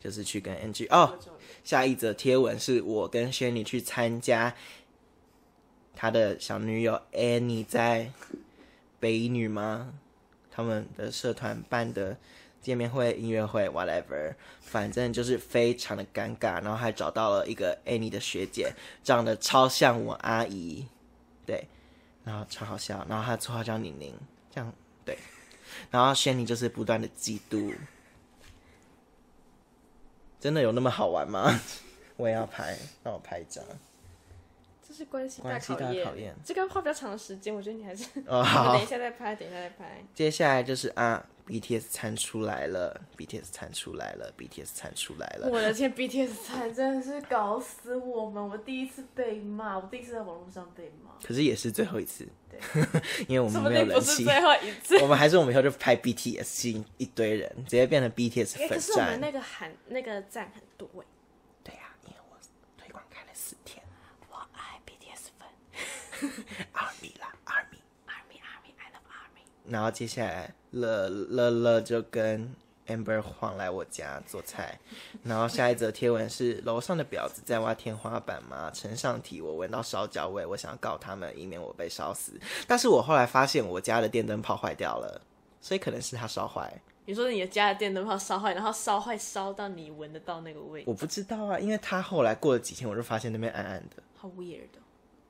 [0.00, 1.18] 就是去跟 NG 哦，
[1.66, 4.54] 下一则贴文是我跟轩尼去参加
[5.96, 8.12] 他的小女友 Annie 在
[9.00, 9.92] 北女吗？
[10.48, 12.16] 他们的社团办的
[12.62, 16.62] 见面会、音乐会，whatever，反正就是非常的尴尬。
[16.62, 20.86] 然后还找到了一个 Annie 的学姐，长得超像我阿姨，
[21.44, 21.66] 对，
[22.22, 23.04] 然后超好笑。
[23.08, 24.14] 然后她绰号叫宁宁，
[24.54, 24.72] 这样
[25.04, 25.18] 对。
[25.90, 27.74] 然后轩尼就是不断的嫉妒，
[30.40, 31.60] 真的有那么好玩吗？
[32.16, 33.62] 我也要拍，让我拍一张。
[34.88, 40.04] 这是关系大考考验这个要花比较长的时间，我觉得你还是哦， 等一，下再拍，等一下再拍。
[40.14, 45.48] 接下来就是啊，BTS 参出来了，BTS 参出来了，BTS 参出来了。
[45.48, 48.48] 我的天，BTS 餐真的是搞死我们！
[48.48, 52.60] 我第一次被骂，我第一次在网络上被骂，可是也是最后一次，对
[53.28, 54.24] 因为我们没有人不定不是气。
[54.24, 54.98] 最后一次。
[55.02, 59.20] 我们还是我们以后就拍 BTS 吸引一堆人，直接变成 BTS 粉哎可是我们。
[59.20, 61.06] 那个喊那个赞很多哎，
[61.62, 62.36] 对呀、因为我
[62.76, 63.82] 推广开了四天
[64.30, 66.28] 我爱 BTS 粉，
[66.74, 67.78] Army 啦，Army。
[68.08, 69.44] ，Army Army I love Army。
[69.70, 72.54] 然后接下来乐乐乐就跟
[72.86, 74.78] Amber 晃来我家做菜，
[75.24, 78.70] 然后下一则贴文是楼上的婊子在挖天花板吗？
[78.72, 82.32] 呈上题我闻到烧焦味，我想要告他们，以免我被烧死。
[82.66, 85.20] 但是我后来发现我家的电灯泡坏掉了，
[85.60, 94.85] 所以可能是他烧坏，你说你的家的电灯泡烧坏，然后烧坏烧到你闻得到那个味，我不知道啊，因为他后来过了几天，我就发现那边暗暗的，好 weird，哦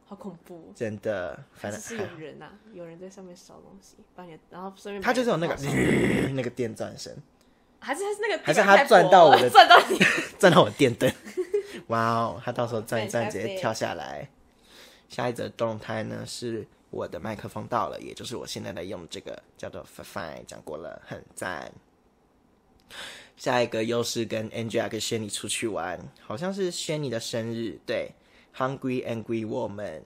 [0.07, 0.73] 好恐怖哦。
[0.75, 5.55] 真的，反正是有人呐、有人在上面烧东西，把你的，然后顺便他就是有那个
[6.33, 7.13] 那个电钻声，
[7.81, 9.99] 还是还是那个还是地板太它 钻到我的钻到你，
[10.39, 11.13] 钻到我电灯。
[11.89, 14.29] 哇哦，他到时候转一转直接跳下来。
[15.09, 21.73] 下一则动态呢是我的麦克风到了，也就是我现在在用这个叫做 Fine，讲过了，很赞。
[23.37, 28.13] 下一个又是跟 Angela 跟 Shani 出去玩，好像是 Shani 的生日，对
[28.57, 30.03] ，Hungry Angry Woman，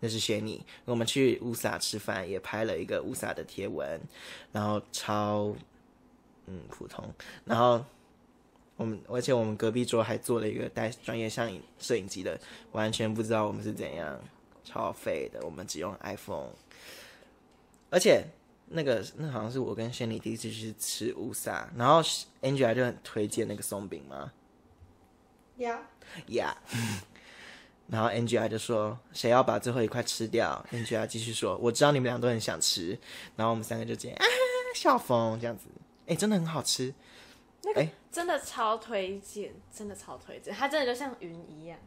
[0.00, 0.60] 那是 Shani。
[0.84, 4.00] 我们去乌萨吃饭，也拍了一个乌萨的贴文，
[4.52, 5.54] 然后超
[6.46, 7.12] 嗯普通，
[7.44, 7.84] 然后
[8.76, 12.40] 我们而且我们隔壁桌还做了一个带专业相影摄影机的，
[12.72, 14.20] 完全不知道我们是怎样，
[14.64, 15.40] 超废的。
[15.44, 16.50] 我们只用 iPhone，
[17.90, 18.24] 而且
[18.68, 22.00] 那个那好像是我跟轩尼第一次去吃乌萨，然后
[22.42, 24.32] Angela 就很推荐那个松饼嘛
[25.56, 25.80] 呀
[26.28, 26.54] ，，Yeah，
[27.88, 32.98] 然后 Angela 就说谁要把最后一块吃掉，Angela 继续说我知道你们俩都很想吃，
[33.34, 34.24] 然后我们三个就直接啊
[34.74, 35.64] 笑疯这样子，
[36.06, 36.94] 哎、真的很好吃，
[37.74, 41.78] 哎、真的超推荐，真的超推荐，它真的就像云一样。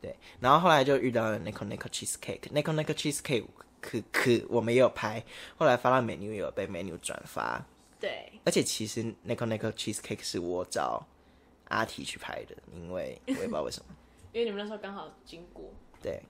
[0.00, 3.44] 对，然后后来就遇到了 Nico Nico Cheesecake，Nico Nico Cheesecake
[3.80, 5.24] 可可我们也有拍，
[5.56, 7.64] 后来发到 menu 也有被 menu 转发，
[8.00, 11.06] 对，而且其实 Nico Nico Cheesecake 是我找
[11.68, 13.94] 阿提去拍的，因为我也不知道为什么，
[14.32, 15.70] 因为你们那时候刚好经过，
[16.02, 16.22] 对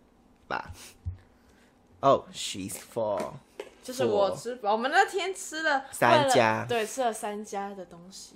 [0.49, 0.73] 吧
[2.01, 3.33] ？？Oh,、s h e s for
[3.83, 8.35] 就是我吃饱，我们那天吃了三家对，吃了三家的东西，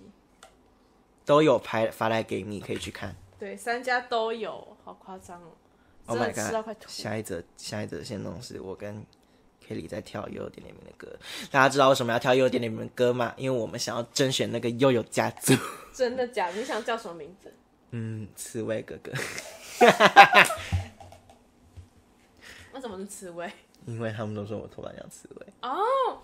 [1.24, 3.14] 都有拍发来给你，可以去看。
[3.38, 5.50] 对，三家都有，好夸张哦
[6.07, 6.83] ，Oh 真 my 的吃到快 god！
[6.85, 6.88] 吐。
[6.88, 9.05] 下一则下一则先弄是我跟
[9.66, 11.16] Kelly 在跳悠悠点点名的歌，
[11.50, 13.35] 大家知道为什么要跳悠悠点点名的歌吗？
[13.37, 15.55] 因为我们想要甄选那个悠悠家族。
[15.92, 16.57] 真的假的？
[16.57, 17.52] 你想叫什么名字？
[17.90, 19.12] 嗯，刺猬哥哥，
[22.75, 23.51] 为什么是刺猬？
[23.87, 26.20] 因为他们都说我头发像刺猬，哦，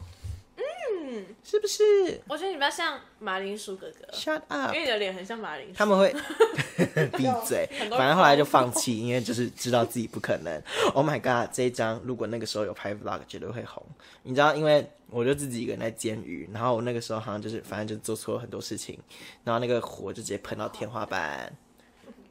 [1.44, 1.82] 是不是
[2.28, 4.74] 我觉得你比较像马铃薯哥哥，？Shut up！
[4.74, 5.74] 因为你的脸很像马铃薯。
[5.74, 6.14] 他们会
[7.16, 10.62] 闭嘴， 反正后来就放弃，因为就是知道自己不可能。
[10.94, 11.52] Oh my god！
[11.52, 13.84] 这一张如果那个时候有拍 vlog，绝对会红。
[14.22, 18.98] 你知道，因为我就自己一个人在煎鱼，然后我那个时候好像就是反正就做错了很多事情，
[19.44, 21.52] 然后那个火就直接喷到天花板，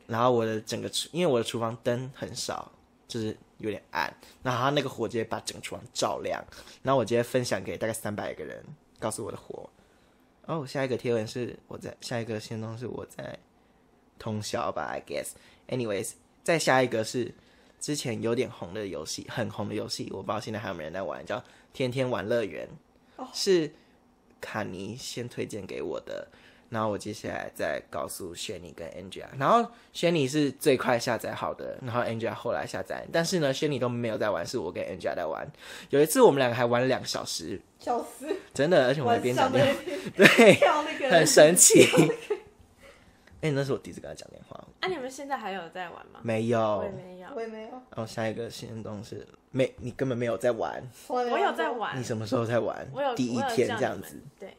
[0.07, 2.71] 然后我的整个厨，因为我的厨房灯很少，
[3.07, 6.43] 就是有点暗，然后它那个火直接把整个厨房照亮，
[6.83, 8.63] 然后我直接分享给大概三百个人，
[8.99, 9.69] 告诉我的火。
[10.45, 13.37] 哦，下一个贴文是我在，下一个行动是我在
[14.17, 15.29] 通宵吧，I guess。
[15.67, 17.33] Anyways，再下一个是
[17.79, 21.37] 之前有点红的游戏，很红的游戏，我不知道现在还有没有人在玩，叫
[21.71, 22.67] 《天天玩乐园》，
[23.33, 23.71] 是
[24.41, 26.27] 卡尼先推荐给我的，
[26.71, 35.45] 然后我接下来再告诉轩尼跟 Angela，然后轩尼是最快下载好的，然后 Angela 后来下载，但是呢，轩尼都没有在玩，是我跟 Angela 在玩。
[35.89, 38.33] 有一次我们两个还玩了两个小时，笑死！
[38.53, 39.81] 真的，而且我们边讲电话，
[40.15, 41.85] 对，那个很神奇。
[43.41, 46.19] 哎、那是我第一次跟他讲电话，啊，你们现在还有在玩吗？
[46.21, 46.59] 没有。
[46.77, 51.69] 我也没有，我也没有，然后下一个行动是没，你根本没有在玩，我有在。
[51.71, 52.87] 玩你，什么时候在玩？
[52.93, 54.21] 我有第一天这样子。
[54.39, 54.53] 对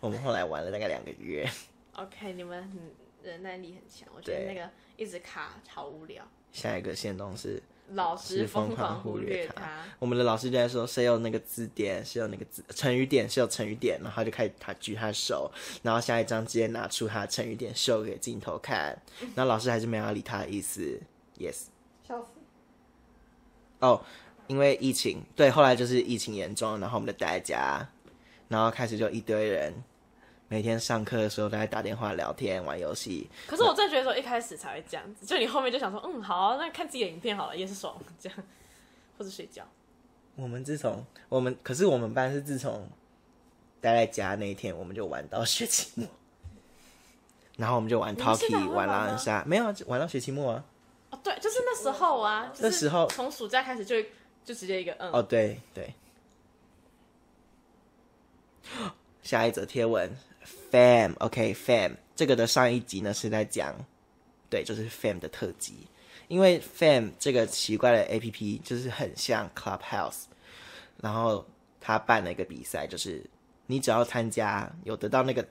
[0.00, 1.48] 我们后来玩了大概两个月。
[1.94, 2.78] ，OK，你们很
[3.22, 6.26] 忍耐力很强，我觉得那个一直卡好无聊。
[6.52, 15.50] 下一个行动是老师是疯疯狂狂忽忽略他我们的老师就在说谁有那个字典，谁有那个字成语典，谁有成语典，然后他就开始他举他的手，
[15.82, 18.96] 然后下一张直接拿出他的成语典秀给镜头看，
[19.34, 21.00] 然后老师还是没有要理他的意思。
[21.36, 21.64] Yes，
[22.06, 22.28] 笑死！
[23.80, 24.04] 哦，
[24.46, 27.88] 因为疫情，对，后来就是疫情严重，然后我们就待在家，
[28.48, 29.72] 然后开始就一堆人
[30.48, 33.28] 每天上课的时候都在打电话聊天、玩游戏。
[33.46, 38.38] 可是我真的觉得说一开始才会这样子，就你后面就想说，嗯，好啊、那看自己的影片好了，也是爽这样，
[39.18, 39.66] 或者睡觉。
[40.36, 42.88] 我们自从我们，可是我们班是自从
[43.80, 46.06] 待在家那一天，我们就玩到学期末，
[47.56, 50.64] 然后我们就玩你们现在 Talkie，还会玩狼人杀，没有啊，玩到学期末啊。
[51.10, 54.02] 哦，对，就是那时候啊，那时候从暑假开始就
[54.44, 55.94] 就直接一个嗯，哦，对对。
[59.22, 60.10] 下一则贴文
[60.70, 63.74] ，Fam，OK，Fam，、这个的上一集呢是在讲，
[64.50, 65.86] 对，就是 Fam 的特辑，
[66.28, 70.24] 因为 Fam 这个奇怪的 APP 就是很像 Clubhouse，
[71.00, 71.46] 然后
[71.80, 73.24] 他办了一个比赛，就是
[73.66, 75.46] 你只要参加有得到那个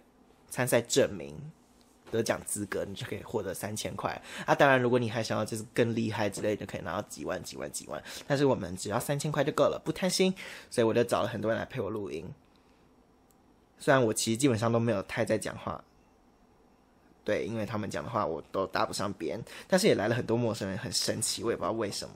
[0.49, 1.36] 参赛证明。
[2.12, 4.54] 得奖资格，你就可以获得三千块啊！
[4.54, 7.99] 当然，如果你还想要就是更厉害之类，就可以拿到几万、几万、几万。
[8.28, 10.32] 但是我们只要三千块就够了，不贪心，
[10.69, 12.32] 所以我就找了很多人来陪我录音。
[13.84, 15.84] 虽然我其实基本上都没有太在讲话，
[17.26, 22.15] 对，因为他们讲的话我都搭不上边，但是也来了很多陌生人，很神奇，我也不知道为什么。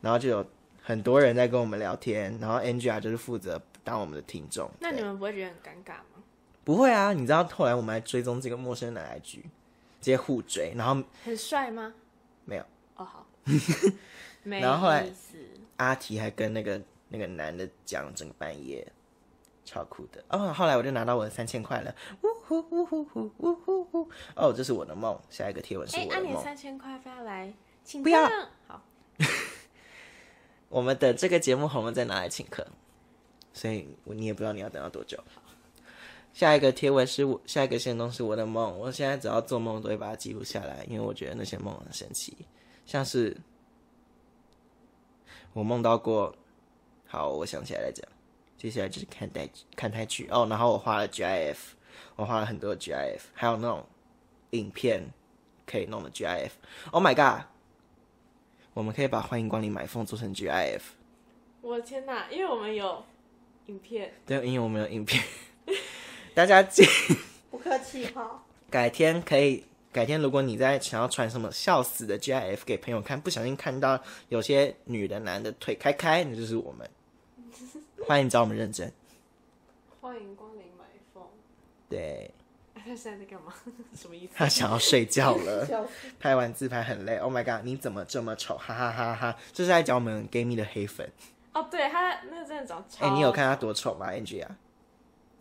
[0.00, 0.46] 然后就有
[0.80, 4.70] 很多人在跟我们聊天，然后 Angela 就是负责当我们的听众。
[4.78, 6.22] 那你们不会觉得很尴尬吗？
[6.62, 7.12] 不会啊？
[7.12, 9.48] 你知道后来我们还追踪这个陌生人的 IG，直
[10.00, 11.92] 接互追，然后很帅吗？
[12.44, 12.62] 没有。
[12.94, 13.26] 哦，好，
[14.44, 15.10] 没然后后来。
[15.78, 18.86] 阿提还跟那个那个男的讲整个半夜，
[19.70, 20.52] 超酷的哦。
[20.52, 24.10] 后来我就拿到我的三千块了，呜呼呜呼呼呜呼呼。
[24.34, 25.16] 哦，这是我的梦。
[25.30, 26.32] 下一个贴文是哎，我的梦。
[26.32, 27.52] 按你三千块发来，
[27.84, 28.28] 请不要
[28.66, 28.82] 好，
[30.68, 32.66] 我们等这个节目红了再拿来请客，
[33.52, 35.16] 所以你也不知道你要等到多久。
[36.32, 38.76] 下一个贴文是我，下一个线动是我的梦。
[38.76, 42.36] 我现在只要做梦都会把它记录下来，因为我觉得那些梦很神奇，
[42.86, 43.36] 像是
[45.52, 46.34] 我梦到过。
[47.06, 48.08] 好，我想起来再讲。
[48.60, 51.56] 接下来就是看台看台剧哦，然后我画了 GIF，
[52.14, 53.86] 我画了很多 GIF，还有那种
[54.50, 55.02] 影片
[55.64, 56.50] 可以弄的 GIF。
[56.90, 57.46] Oh my god！
[58.74, 60.80] 我们可以把欢迎光临买凤做成 GIF。
[61.62, 62.30] 我的天哪！
[62.30, 63.02] 因为我们有
[63.64, 65.24] 影片，对，因为我们有影片，
[66.36, 66.84] 大家记
[67.50, 68.44] 不客气哈。
[68.68, 76.86] 改天可以，改天如果你在想要传什么笑死的 GIF 给朋友看，不小心看到有些女的男的腿开开，那就是我们。
[78.06, 78.92] 欢迎找我们认真。
[80.00, 81.22] 欢迎光临买风。
[81.88, 82.30] 对
[82.74, 83.52] 他现在在干嘛？
[83.94, 84.32] 什么意思？
[84.34, 87.16] 他想要睡觉了， 拍完自拍很累。
[87.16, 88.56] Oh my god，你怎么这么丑？
[88.56, 89.36] 哈哈哈哈！
[89.52, 91.10] 这是在讲我们 gay 蜜的黑粉。
[91.52, 93.06] 哦，对他那个真的长超。
[93.06, 94.56] 哎、你有看他多丑吗？Angie 啊，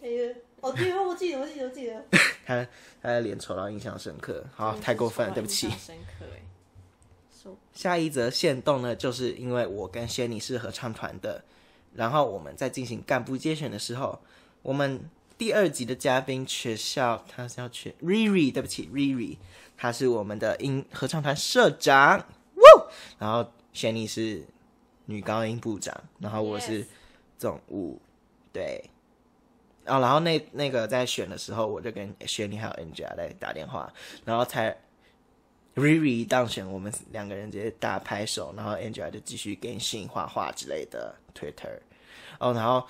[0.02, 2.04] 哎呀，哦对哦，我记得，我记得，我记得。
[2.46, 2.68] 他
[3.02, 4.44] 他的脸丑到印象深刻。
[4.54, 6.42] 好，太过分了，对不起深刻哎。
[7.32, 11.44] 手下一则线动呢，就是因为我跟仙女是合唱团的，
[11.94, 14.20] 然后我们在进行干部接选的时候，
[14.62, 19.38] 我们第二集的嘉宾学校他是要选 Riri，对不起 Riri，
[19.78, 22.20] 他是我们的音合唱团社长，
[22.56, 22.88] 哇！
[23.18, 24.46] 然后轩尼是
[25.06, 26.86] 女高音部长，然后我是
[27.38, 28.00] 总务，
[28.54, 28.90] 对。
[29.86, 33.92] 哦，然后那那个在选的时候，我就跟雪妮还有 Angela 在打电话，
[34.24, 34.78] 然后才
[35.80, 41.80] Riri 当选，我们两个人直接大拍手，然后 Angela 就继续更新画画之类的 Twitter。
[42.40, 42.86] 哦，然后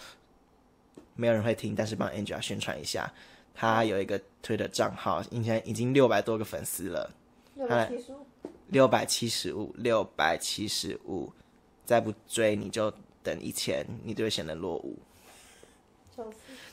[1.15, 3.11] 没有人会听，但是帮 Angela 宣传一下，
[3.53, 7.11] 他有一个 Twitter 账号，应该已经六百多个粉丝了，
[7.55, 8.25] 六百七十五，
[8.67, 11.31] 六百七十五，六百七十五，
[11.85, 14.97] 再不追你就等一千，你就会显得落伍。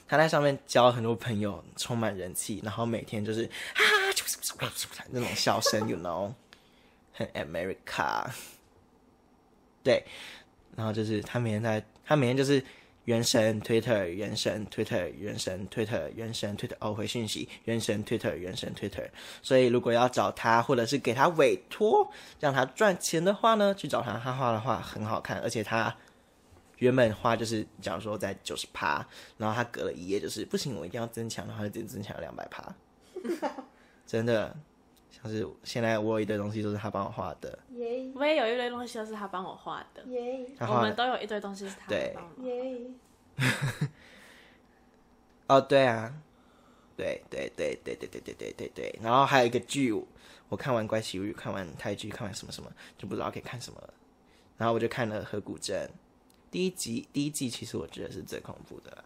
[0.09, 3.43] 他在上面交很多朋友，充满人气，然后每天就是
[3.75, 3.83] 啊
[5.11, 6.33] 那种笑声， you know，
[7.13, 8.31] 很 America。
[9.83, 10.05] 对，
[10.77, 12.63] 然后就是他每天在，他每天就是
[13.05, 19.09] 原神 Twitter，原神 Twitter，原神 Twitter，原神 Twitter，哦回讯息，原神 Twitter，原神 Twitter。
[19.43, 25.97] 所以如果要找他，或者是给他委托让他赚钱的话呢，去找他，他画的画很好看，而且他。
[26.79, 29.07] 原本画就是假如说在九十趴，
[29.39, 32.75] 然后他隔了一页就是不行，我一定要增强，然后他就增强了两百趴，
[34.07, 34.55] 真的，
[35.11, 38.11] 像是现在我有一堆东西都是他帮我画的，耶。
[38.15, 40.47] 我也有一堆东西都是他帮我画的，耶。
[40.61, 42.13] 我们都有一堆东西是他对。
[42.15, 42.43] 帮我。
[42.45, 42.81] 耶！
[45.49, 46.13] 哦，对啊，
[46.97, 49.93] 对对对对对对对对对对，然后还有一个剧，
[50.49, 53.95] 我看完《怪奇物语》，看完泰剧，看完什么什么，就不知道可以看什么了，
[54.57, 55.89] 然后我就看了《河谷镇》
[56.57, 59.05] 第一集，第一季其实我觉得是最恐怖的啦。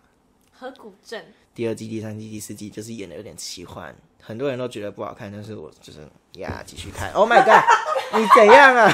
[0.53, 3.93] 河谷镇，第二季、第三季、第四季就是演的有点奇幻，
[4.23, 7.11] 很多人都觉得不好看，但是我就是呀继续看。
[7.11, 7.65] Oh my god，
[8.17, 8.89] 你怎样啊？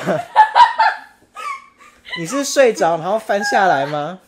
[2.18, 4.20] 你是睡着然后翻下来吗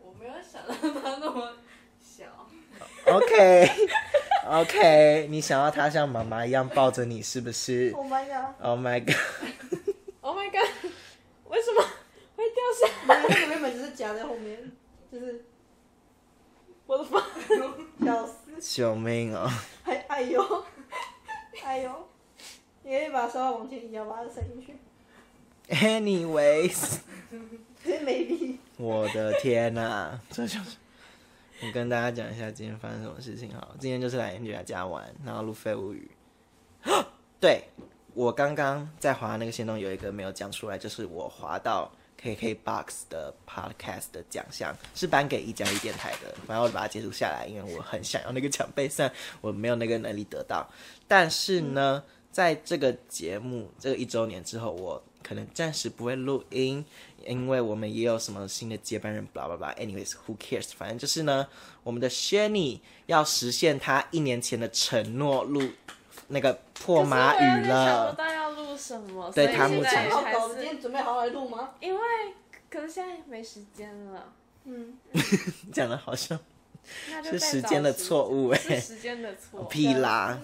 [0.00, 1.52] 我没有想到他那么
[2.02, 2.24] 小。？
[4.50, 10.68] OK，OK，你想要他像妈妈一样抱着你，是不是 Oh my god！？Oh my god！Oh my god！
[11.44, 11.84] 为什么
[12.34, 12.88] 会掉下？
[13.04, 14.72] 没有，那个原本只是夹在后面，
[15.12, 15.44] 就是
[16.86, 17.22] 我的妈！
[18.04, 19.46] 笑死，救命啊！
[19.82, 20.64] 还哎呦，
[21.62, 22.08] 哎呦，
[22.82, 24.74] 你可以把手往前移，要把它塞进去
[25.68, 27.00] ，Anyways，
[27.84, 28.58] 真美丽。
[28.78, 30.78] 我的天呐、 这就是
[31.62, 33.74] 我跟大家讲一下今天发生什么事情好。
[33.78, 36.10] 今天就是来 Angela 家玩，然后录废物语。
[37.38, 37.64] 对
[38.14, 41.92] 我刚刚在滑那个线动有一个没有讲出来，就是我滑到
[42.22, 50.68] KKBOX 的 Podcast 的奖项是颁给一加一电台的，反正我把它截图下来，因为我很想要那个奖杯，虽然我没有那个能力得到，
[51.06, 52.02] 但是呢，
[52.32, 56.84] 在这个节目这个一周年之后，我可能暂时不会录音，
[57.24, 59.74] 因为我们也有什么新的接班人，blah blah blah。
[59.76, 60.70] Anyways，who cares？
[60.76, 61.46] 反正就是呢，
[61.82, 65.62] 我们的 Shanny 要实现他一年前的承诺，录
[66.28, 68.14] 那个破马语了。
[68.88, 71.74] 什么，对他目前现在还好搞，今是天准备好好来录吗？
[71.78, 72.00] 因为，
[72.70, 74.32] 可是现在没时间了，
[74.64, 74.98] 嗯，
[75.70, 76.38] 讲的好像
[77.22, 79.64] 是时间的错误哎、是时间的错。
[79.64, 80.38] 屁啦！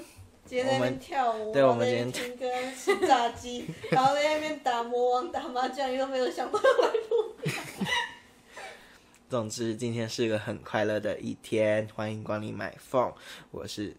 [0.44, 7.34] 今天在那边跳舞，对我们今天边听歌、吃炸鸡， 然后在那边打魔王、打麻将，你都没有想到要来录。
[9.30, 13.10] 总之，今天是个很快乐的一天，欢迎光临买凤，
[13.50, 13.96] 我是。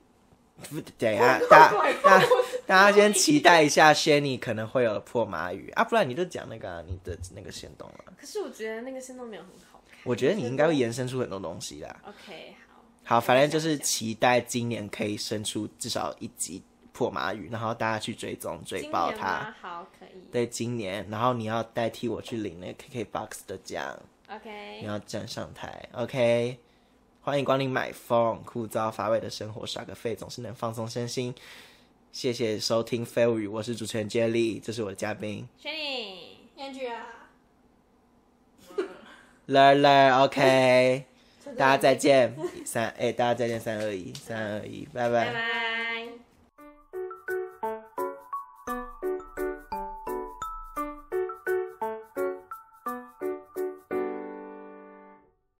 [0.97, 2.25] 等一下，大家大家
[2.67, 8.13] 大家先期待一下 Shanny 可能会有破马语啊，不然你就讲那个、啊、你的那个线动了。
[8.17, 9.99] 可是我觉得那个线动没有很好看。
[10.03, 11.95] 我觉得你应该会延伸出很多东西啦。
[12.03, 12.83] OK，好。
[13.03, 19.53] 好，反正就是期待今年可以生出至少一集破马语，然后大家去追踪追今爆它。
[19.61, 20.09] 好，可以。
[20.31, 24.87] 对，今年，然后你要代替我去领那个 KKBOX 的奖，OK 你。
[24.87, 26.57] 要站上台，OK？
[27.21, 31.33] 欢迎光临买风，枯燥乏味的生活耍个废，总是能放松身心。
[32.15, 36.37] 谢谢收听《废物语》，我是主持人 Jelly，这是我的嘉宾 Jenny。
[39.47, 41.03] Angela，Ler Ler，OK？
[41.57, 46.07] 大家再见，三哎，大家再见，三二一，三二一，拜拜拜拜。